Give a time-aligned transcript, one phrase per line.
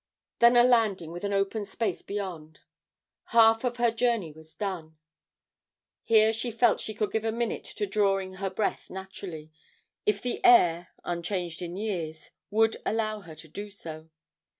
[0.39, 2.57] Then a landing with an open space beyond.
[3.25, 4.97] Half of her journey was done.
[6.03, 9.51] Here she felt she could give a minute to drawing her breath naturally,
[10.07, 14.09] if the air, unchanged in years, would allow her to do so.